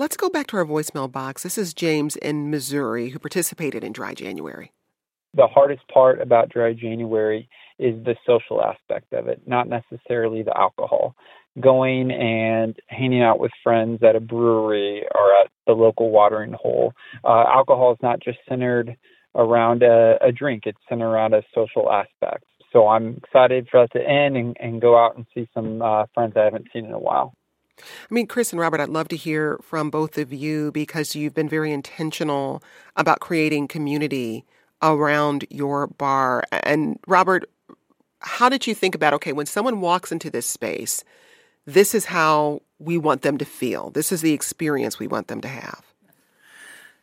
[0.00, 1.42] Let's go back to our voicemail box.
[1.42, 4.70] This is James in Missouri who participated in Dry January.
[5.34, 7.48] The hardest part about Dry January
[7.80, 11.16] is the social aspect of it, not necessarily the alcohol.
[11.58, 16.92] Going and hanging out with friends at a brewery or at the local watering hole.
[17.24, 18.96] Uh, alcohol is not just centered
[19.34, 22.44] around a, a drink, it's centered around a social aspect.
[22.72, 26.04] So I'm excited for us to end and, and go out and see some uh,
[26.14, 27.34] friends I haven't seen in a while.
[27.78, 31.34] I mean, Chris and Robert, I'd love to hear from both of you because you've
[31.34, 32.62] been very intentional
[32.96, 34.44] about creating community
[34.82, 36.44] around your bar.
[36.50, 37.48] And Robert,
[38.20, 41.04] how did you think about okay, when someone walks into this space,
[41.66, 43.90] this is how we want them to feel.
[43.90, 45.82] This is the experience we want them to have.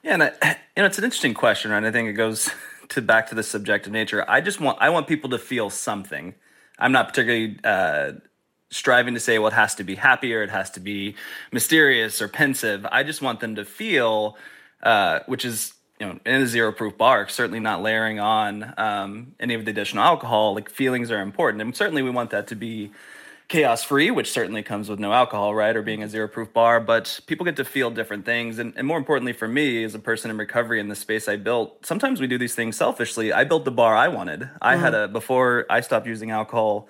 [0.04, 0.32] Yeah, and I,
[0.76, 1.84] you know, it's an interesting question, right?
[1.84, 2.50] I think it goes
[2.90, 4.26] to back to the subjective nature.
[4.30, 6.36] I just want I want people to feel something.
[6.78, 8.14] I'm not particularly uh,
[8.76, 11.16] striving to say, well, it has to be happy or it has to be
[11.52, 12.86] mysterious or pensive.
[12.92, 14.38] I just want them to feel,
[14.84, 19.34] uh, which is you know, in a zero proof bar, certainly not layering on um,
[19.40, 20.54] any of the additional alcohol.
[20.54, 22.92] Like feelings are important, and certainly we want that to be
[23.48, 25.76] chaos free, which certainly comes with no alcohol, right?
[25.76, 26.80] Or being a zero proof bar.
[26.80, 28.60] But people get to feel different things.
[28.60, 31.38] And, and, more importantly for me, as a person in recovery in the space I
[31.38, 33.32] built, sometimes we do these things selfishly.
[33.32, 34.50] I built the bar I wanted.
[34.62, 34.84] I mm-hmm.
[34.84, 36.90] had a, before I stopped using alcohol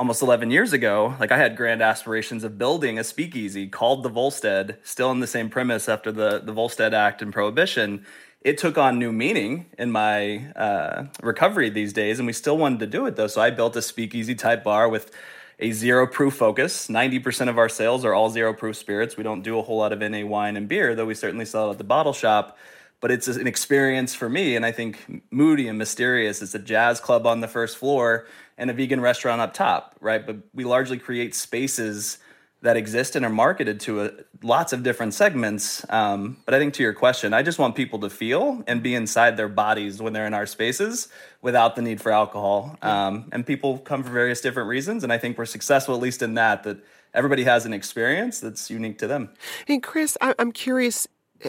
[0.00, 4.08] almost 11 years ago, like I had grand aspirations of building a speakeasy called the
[4.08, 8.04] Volstead, still in the same premise after the, the Volstead Act and Prohibition
[8.42, 12.78] it took on new meaning in my uh, recovery these days, and we still wanted
[12.80, 13.26] to do it though.
[13.26, 15.10] So I built a speakeasy type bar with
[15.58, 16.88] a zero proof focus.
[16.88, 19.18] 90% of our sales are all zero proof spirits.
[19.18, 21.68] We don't do a whole lot of NA wine and beer, though we certainly sell
[21.68, 22.56] it at the bottle shop.
[23.02, 26.42] But it's an experience for me, and I think moody and mysterious.
[26.42, 28.26] It's a jazz club on the first floor
[28.60, 30.24] and a vegan restaurant up top, right?
[30.24, 32.18] But we largely create spaces
[32.62, 34.10] that exist and are marketed to a,
[34.42, 35.84] lots of different segments.
[35.88, 38.94] Um, but I think to your question, I just want people to feel and be
[38.94, 41.08] inside their bodies when they're in our spaces
[41.40, 42.76] without the need for alcohol.
[42.82, 46.20] Um, and people come for various different reasons, and I think we're successful at least
[46.20, 46.64] in that.
[46.64, 49.30] That everybody has an experience that's unique to them.
[49.66, 51.08] And Chris, I'm curious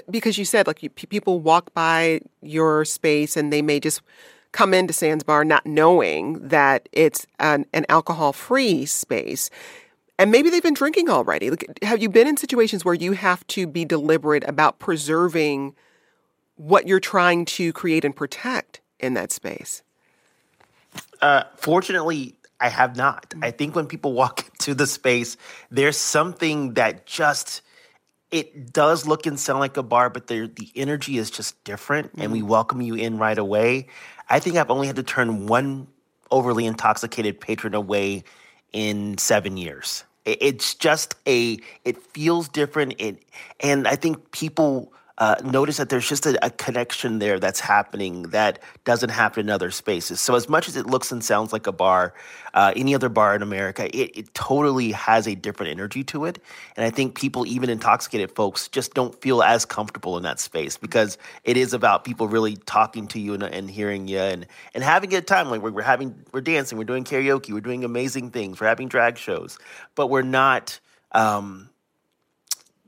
[0.09, 4.01] because you said like you, people walk by your space and they may just
[4.51, 9.49] come into Sans Bar not knowing that it's an, an alcohol free space
[10.21, 11.49] and maybe they've been drinking already.
[11.49, 15.73] Like, have you been in situations where you have to be deliberate about preserving
[16.57, 19.81] what you're trying to create and protect in that space?
[21.23, 23.33] Uh, fortunately, I have not.
[23.41, 25.37] I think when people walk into the space,
[25.71, 27.63] there's something that just
[28.31, 32.07] it does look and sound like a bar, but the the energy is just different,
[32.07, 32.21] mm-hmm.
[32.21, 32.47] and we mm.
[32.47, 33.87] welcome you in right away.
[34.29, 35.87] I think I've only had to turn one
[36.31, 38.23] overly intoxicated patron away
[38.71, 40.05] in seven years.
[40.23, 42.95] It's just a, it feels different.
[42.99, 43.23] It,
[43.59, 48.23] and I think people uh, notice that there's just a, a, connection there that's happening
[48.29, 50.19] that doesn't happen in other spaces.
[50.19, 52.15] So, as much as it looks and sounds like a bar,
[52.55, 56.39] uh, any other bar in America, it, it totally has a different energy to it.
[56.75, 60.75] And I think people, even intoxicated folks, just don't feel as comfortable in that space
[60.75, 64.83] because it is about people really talking to you and, and hearing you and, and
[64.83, 65.51] having a time.
[65.51, 68.87] Like we're, we're having, we're dancing, we're doing karaoke, we're doing amazing things, we're having
[68.87, 69.59] drag shows,
[69.93, 70.79] but we're not.
[71.11, 71.70] Um,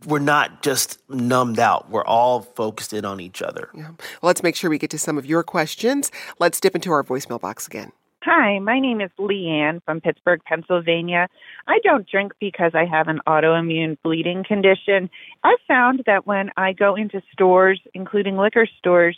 [0.05, 1.89] we're not just numbed out.
[1.89, 3.69] We're all focused in on each other.
[3.73, 3.89] Yeah.
[3.89, 6.11] Well, let's make sure we get to some of your questions.
[6.39, 7.91] Let's dip into our voicemail box again.
[8.25, 11.27] Hi, my name is Leanne from Pittsburgh, Pennsylvania.
[11.67, 15.09] I don't drink because I have an autoimmune bleeding condition.
[15.43, 19.17] I've found that when I go into stores, including liquor stores,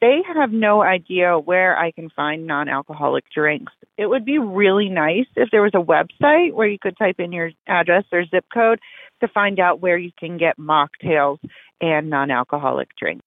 [0.00, 3.72] they have no idea where I can find non alcoholic drinks.
[3.96, 7.32] It would be really nice if there was a website where you could type in
[7.32, 8.80] your address or zip code
[9.20, 11.38] to find out where you can get mocktails
[11.80, 13.24] and non alcoholic drinks.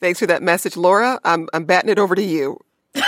[0.00, 1.20] Thanks for that message, Laura.
[1.24, 2.58] I'm, I'm batting it over to you.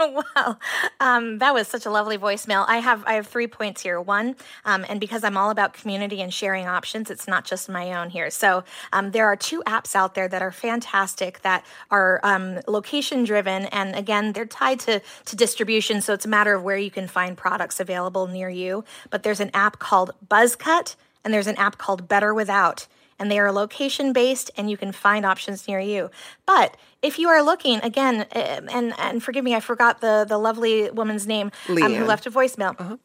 [0.00, 0.56] wow,
[1.00, 2.64] um, that was such a lovely voicemail.
[2.68, 4.00] I have I have three points here.
[4.00, 4.34] One,
[4.64, 8.08] um, and because I'm all about community and sharing options, it's not just my own
[8.08, 8.30] here.
[8.30, 13.24] So um, there are two apps out there that are fantastic that are um, location
[13.24, 16.00] driven, and again, they're tied to to distribution.
[16.00, 18.84] So it's a matter of where you can find products available near you.
[19.10, 22.86] But there's an app called Buzzcut and there's an app called Better Without.
[23.18, 26.10] And they are location based and you can find options near you.
[26.46, 30.38] But if you are looking again, eh, and and forgive me, I forgot the the
[30.38, 32.78] lovely woman's name um, who left a voicemail.
[32.78, 32.96] Uh-huh.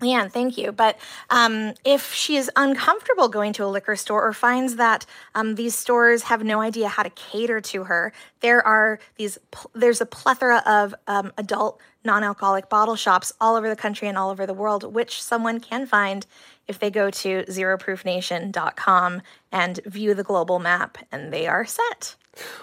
[0.00, 0.72] Leanne, thank you.
[0.72, 5.56] But um, if she is uncomfortable going to a liquor store or finds that um,
[5.56, 9.38] these stores have no idea how to cater to her, there are these.
[9.74, 14.30] There's a plethora of um, adult non-alcoholic bottle shops all over the country and all
[14.30, 16.24] over the world, which someone can find
[16.66, 22.16] if they go to zeroproofnation.com and view the global map, and they are set.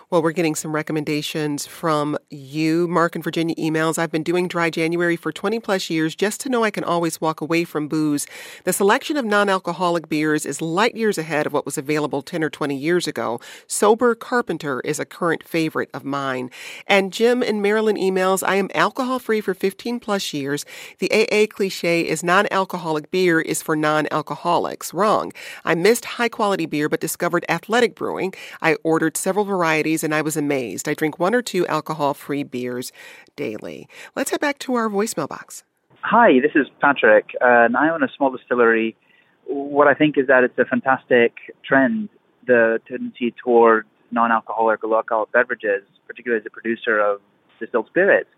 [0.09, 3.97] Well, we're getting some recommendations from you, Mark and Virginia emails.
[3.97, 7.19] I've been doing dry January for 20 plus years just to know I can always
[7.19, 8.27] walk away from booze.
[8.63, 12.43] The selection of non alcoholic beers is light years ahead of what was available 10
[12.43, 13.39] or 20 years ago.
[13.67, 16.49] Sober Carpenter is a current favorite of mine.
[16.87, 20.65] And Jim and Marilyn emails I am alcohol free for 15 plus years.
[20.99, 24.93] The AA cliche is non alcoholic beer is for non alcoholics.
[24.93, 25.31] Wrong.
[25.63, 28.33] I missed high quality beer but discovered athletic brewing.
[28.61, 30.87] I ordered several varieties varieties, and I was amazed.
[30.87, 32.91] I drink one or two alcohol free beers
[33.35, 33.87] daily.
[34.15, 35.63] Let's head back to our voicemail box.
[36.01, 38.95] Hi, this is Patrick, and I own a small distillery.
[39.47, 41.33] What I think is that it's a fantastic
[41.67, 42.09] trend,
[42.45, 47.21] the tendency toward non-alcoholic or low-alcohol beverages, particularly as a producer of
[47.59, 48.29] distilled spirits.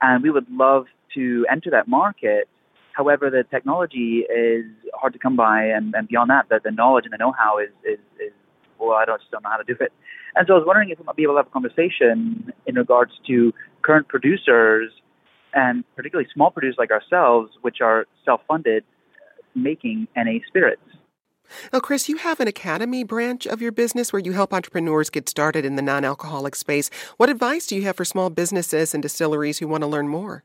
[0.00, 2.48] And we would love to enter that market.
[2.92, 7.04] However, the technology is hard to come by, and, and beyond that, the, the knowledge
[7.04, 8.32] and the know-how is, is, is
[8.78, 9.92] well, I don't, just don't know how to do it.
[10.36, 12.74] And so I was wondering if we might be able to have a conversation in
[12.74, 13.52] regards to
[13.82, 14.90] current producers
[15.54, 18.84] and particularly small producers like ourselves, which are self-funded,
[19.54, 20.82] making NA spirits.
[21.72, 25.28] Now, Chris, you have an academy branch of your business where you help entrepreneurs get
[25.28, 26.90] started in the non alcoholic space.
[27.16, 30.44] What advice do you have for small businesses and distilleries who want to learn more?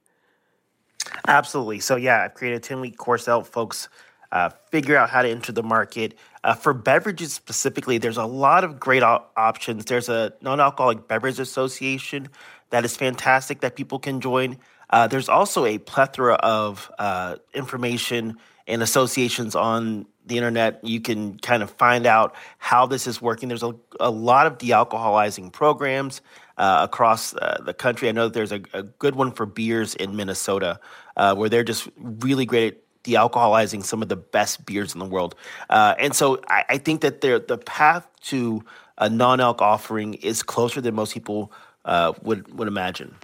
[1.28, 1.80] Absolutely.
[1.80, 3.90] So, yeah, I've created a 10 week course to help folks
[4.34, 6.16] uh, figure out how to enter the market.
[6.44, 9.86] Uh, for beverages specifically, there's a lot of great op- options.
[9.86, 12.28] There's a non alcoholic beverage association
[12.72, 14.58] that is fantastic that people can join.
[14.90, 20.84] Uh, there's also a plethora of uh, information and associations on the internet.
[20.84, 23.50] You can kind of find out how this is working.
[23.50, 26.22] There's a, a lot of de alcoholizing programs
[26.58, 28.10] uh, across uh, the country.
[28.10, 30.80] I know that there's a, a, good one for beers in Minnesota
[31.18, 35.06] uh, where they're just really great at dealcoholizing some of the best beers in the
[35.06, 35.36] world.
[35.70, 38.64] Uh, and so I, I think that the path to
[38.98, 41.52] a non-alc offering is closer than most people
[41.86, 43.16] uh, would would imagine.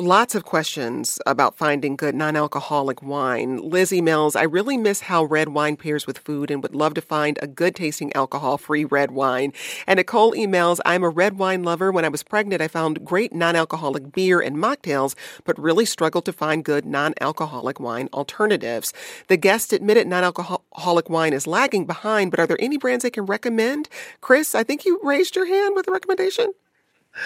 [0.00, 3.58] Lots of questions about finding good non alcoholic wine.
[3.58, 7.02] Lizzie Mills, I really miss how red wine pairs with food and would love to
[7.02, 9.52] find a good tasting alcohol free red wine.
[9.86, 11.92] And Nicole emails, I'm a red wine lover.
[11.92, 16.24] When I was pregnant, I found great non alcoholic beer and mocktails, but really struggled
[16.24, 18.94] to find good non alcoholic wine alternatives.
[19.28, 23.10] The guest admitted non alcoholic wine is lagging behind, but are there any brands they
[23.10, 23.90] can recommend?
[24.22, 26.54] Chris, I think you raised your hand with a recommendation.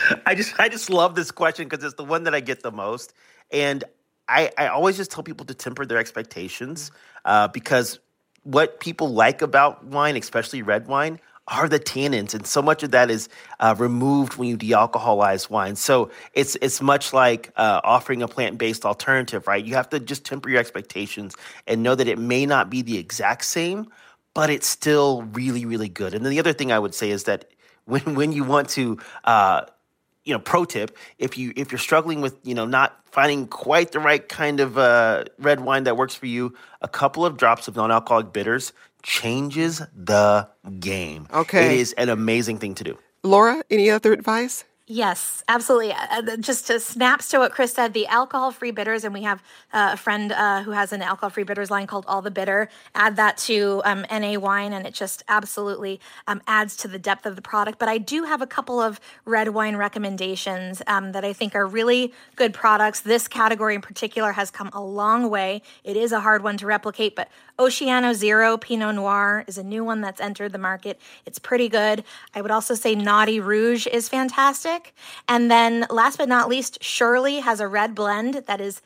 [0.26, 2.72] I just I just love this question because it's the one that I get the
[2.72, 3.12] most,
[3.50, 3.84] and
[4.28, 6.90] I I always just tell people to temper their expectations
[7.24, 7.98] uh, because
[8.42, 11.18] what people like about wine, especially red wine,
[11.48, 13.28] are the tannins, and so much of that is
[13.60, 15.76] uh, removed when you dealcoholize wine.
[15.76, 19.64] So it's it's much like uh, offering a plant based alternative, right?
[19.64, 21.34] You have to just temper your expectations
[21.66, 23.88] and know that it may not be the exact same,
[24.34, 26.14] but it's still really really good.
[26.14, 27.50] And then the other thing I would say is that
[27.84, 29.66] when when you want to uh,
[30.24, 33.92] you know, pro tip: if you if you're struggling with you know not finding quite
[33.92, 37.68] the right kind of uh, red wine that works for you, a couple of drops
[37.68, 38.72] of non-alcoholic bitters
[39.02, 40.48] changes the
[40.80, 41.28] game.
[41.32, 42.98] Okay, it is an amazing thing to do.
[43.22, 44.64] Laura, any other advice?
[44.86, 45.92] Yes, absolutely.
[45.92, 49.42] Uh, uh just to snaps to what Chris said, the alcohol-free bitters, and we have
[49.72, 52.68] uh, a friend uh, who has an alcohol-free bitters line called All the Bitter.
[52.94, 57.24] Add that to um, NA wine, and it just absolutely um, adds to the depth
[57.24, 57.78] of the product.
[57.78, 61.66] But I do have a couple of red wine recommendations um, that I think are
[61.66, 63.00] really good products.
[63.00, 65.62] This category in particular has come a long way.
[65.82, 69.84] It is a hard one to replicate, but Oceano Zero Pinot Noir is a new
[69.84, 71.00] one that's entered the market.
[71.24, 72.02] It's pretty good.
[72.34, 74.94] I would also say Noughty Rouge is fantastic.
[75.28, 78.82] And then last but not least, Shirley has a red blend that is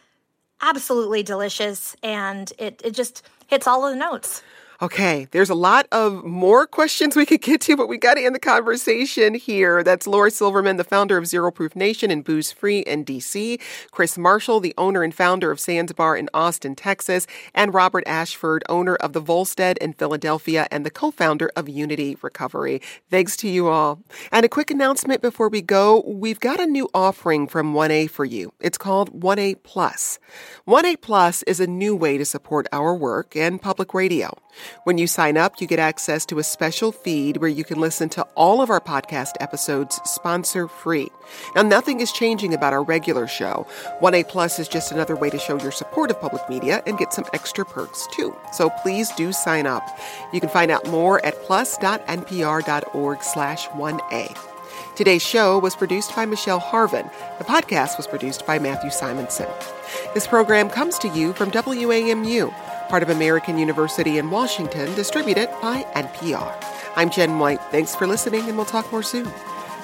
[0.60, 4.42] absolutely delicious and it, it just hits all of the notes.
[4.80, 8.24] Okay, there's a lot of more questions we could get to, but we got to
[8.24, 9.82] end the conversation here.
[9.82, 13.60] That's Laura Silverman, the founder of Zero Proof Nation and Booze Free in DC,
[13.90, 17.26] Chris Marshall, the owner and founder of Sans Bar in Austin, Texas,
[17.56, 22.80] and Robert Ashford, owner of the Volstead in Philadelphia and the co-founder of Unity Recovery.
[23.10, 23.98] Thanks to you all.
[24.30, 28.24] And a quick announcement before we go, we've got a new offering from 1A for
[28.24, 28.52] you.
[28.60, 30.20] It's called 1A Plus.
[30.68, 34.38] 1A Plus is a new way to support our work and public radio.
[34.84, 38.08] When you sign up, you get access to a special feed where you can listen
[38.10, 41.08] to all of our podcast episodes sponsor free.
[41.54, 43.66] Now, nothing is changing about our regular show.
[44.00, 47.12] 1A Plus is just another way to show your support of public media and get
[47.12, 48.34] some extra perks too.
[48.52, 49.86] So please do sign up.
[50.32, 54.38] You can find out more at plus.npr.org slash 1A.
[54.96, 57.08] Today's show was produced by Michelle Harvin.
[57.38, 59.46] The podcast was produced by Matthew Simonson.
[60.12, 62.52] This program comes to you from WAMU
[62.88, 66.54] part of American University in Washington, distributed by NPR.
[66.96, 67.60] I'm Jen White.
[67.70, 69.30] Thanks for listening, and we'll talk more soon.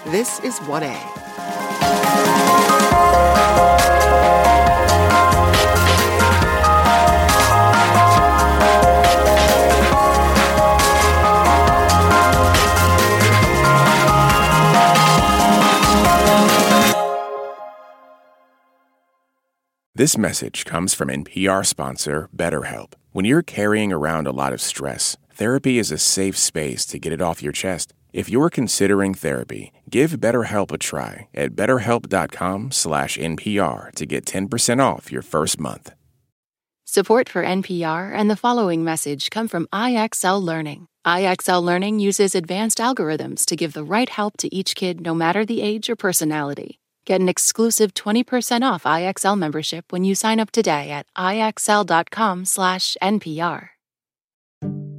[0.06, 2.33] This is 1A.
[20.04, 22.92] This message comes from NPR sponsor BetterHelp.
[23.12, 27.14] When you're carrying around a lot of stress, therapy is a safe space to get
[27.14, 27.94] it off your chest.
[28.12, 35.22] If you're considering therapy, give BetterHelp a try at betterhelp.com/npr to get 10% off your
[35.22, 35.94] first month.
[36.84, 40.86] Support for NPR and the following message come from IXL Learning.
[41.06, 45.46] IXL Learning uses advanced algorithms to give the right help to each kid no matter
[45.46, 46.78] the age or personality.
[47.04, 53.68] Get an exclusive 20% off IXL membership when you sign up today at IXL.com/NPR.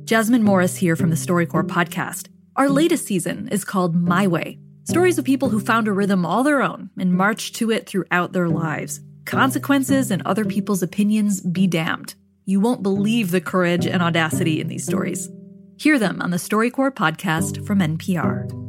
[0.03, 2.27] Jasmine Morris here from the StoryCorps podcast.
[2.55, 4.59] Our latest season is called My Way.
[4.83, 8.33] Stories of people who found a rhythm all their own and marched to it throughout
[8.33, 8.99] their lives.
[9.25, 12.13] Consequences and other people's opinions be damned.
[12.45, 15.27] You won't believe the courage and audacity in these stories.
[15.77, 18.64] Hear them on the StoryCorps podcast from NPR.